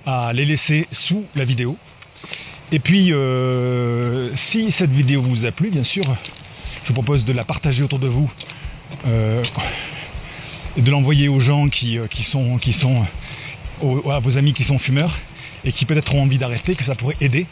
à 0.05 0.31
les 0.31 0.45
laisser 0.45 0.87
sous 1.07 1.25
la 1.35 1.43
vidéo. 1.43 1.77
Et 2.71 2.79
puis, 2.79 3.11
euh, 3.11 4.29
si 4.49 4.73
cette 4.77 4.91
vidéo 4.91 5.23
vous 5.23 5.43
a 5.45 5.51
plu, 5.51 5.71
bien 5.71 5.83
sûr, 5.83 6.05
je 6.83 6.87
vous 6.87 6.93
propose 6.93 7.25
de 7.25 7.33
la 7.33 7.43
partager 7.43 7.83
autour 7.83 7.99
de 7.99 8.07
vous 8.07 8.31
euh, 9.05 9.43
et 10.77 10.81
de 10.81 10.89
l'envoyer 10.89 11.27
aux 11.27 11.41
gens 11.41 11.67
qui, 11.67 11.99
euh, 11.99 12.07
sont, 12.31 12.57
qui 12.57 12.71
sont 12.79 13.05
à 14.09 14.19
vos 14.19 14.37
amis 14.37 14.53
qui 14.53 14.63
sont 14.63 14.79
fumeurs 14.79 15.17
et 15.65 15.73
qui 15.73 15.83
peut-être 15.83 16.15
ont 16.15 16.23
envie 16.23 16.37
d'arrêter, 16.37 16.75
que 16.75 16.85
ça 16.85 16.95
pourrait 16.95 17.17
aider. 17.19 17.45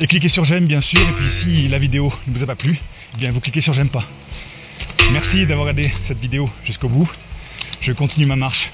Et 0.00 0.06
cliquez 0.06 0.28
sur 0.28 0.44
j'aime, 0.44 0.66
bien 0.66 0.82
sûr. 0.82 1.00
Et 1.00 1.12
puis, 1.12 1.62
si 1.62 1.68
la 1.68 1.78
vidéo 1.78 2.12
ne 2.26 2.36
vous 2.36 2.44
a 2.44 2.46
pas 2.46 2.56
plu, 2.56 2.78
eh 3.14 3.16
bien, 3.16 3.32
vous 3.32 3.40
cliquez 3.40 3.62
sur 3.62 3.72
j'aime 3.72 3.88
pas. 3.88 4.04
Merci 5.10 5.46
d'avoir 5.46 5.66
regardé 5.66 5.90
cette 6.06 6.18
vidéo 6.18 6.50
jusqu'au 6.64 6.88
bout. 6.88 7.10
Je 7.80 7.92
continue 7.92 8.26
ma 8.26 8.36
marche 8.36 8.70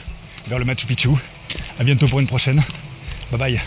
vers 0.48 0.58
le 0.58 0.64
Machu 0.64 0.86
Picchu. 0.86 1.10
À 1.78 1.84
bientôt 1.84 2.08
pour 2.08 2.18
une 2.18 2.26
prochaine. 2.26 2.62
Bye 3.30 3.38
bye. 3.38 3.62